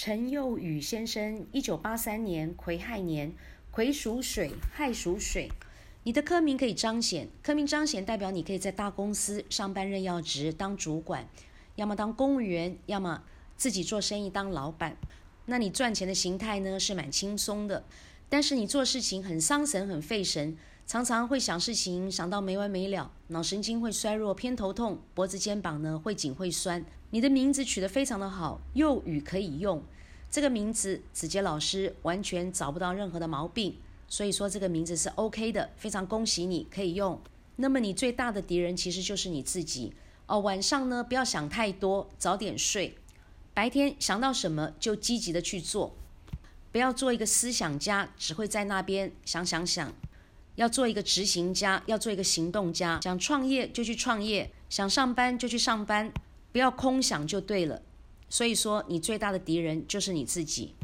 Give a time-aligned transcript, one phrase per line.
[0.00, 3.34] 陈佑宇先生，一九八三年癸亥年，
[3.72, 5.50] 癸属水，亥属水。
[6.04, 11.28] 你的科名可以彰显，科名彰显代表你可以在大公司上班任要职当主管，
[11.74, 13.24] 要么当公务员，要么
[13.56, 14.96] 自己做生意当老板。
[15.46, 17.84] 那你赚钱的形态呢是蛮轻松的，
[18.28, 20.56] 但是你做事情很伤神、很费神，
[20.88, 26.82] 常常会想事情想到没完没了，脑神经会衰弱，偏头痛，脖子肩膀呢会紧会酸。
[27.10, 29.82] 你的名字取得非常的好，幼语可以用，
[30.30, 33.76] 这个名字子杰老师完全找不到任何的毛病。
[34.08, 37.20] 所以说这个名字是 OK 的，非常恭喜你可以用。
[37.56, 39.92] 那么你最大的敌人其实就是你自己
[40.24, 40.40] 哦。
[40.40, 42.96] 晚上呢不要想太多，早点睡。
[43.52, 45.94] 白天想到什么就积极的去做，
[46.72, 49.92] 不要做一个思想家，只会在那边想想想。
[50.58, 52.98] 要做一个执行家，要做一个行动家。
[53.00, 56.12] 想创业就去创业，想上班就去上班，
[56.50, 57.80] 不要空想就对了。
[58.28, 60.74] 所以说你最大的敌人就是你自己。